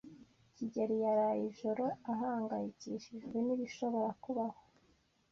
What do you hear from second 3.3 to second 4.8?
n'ibishobora kubaho.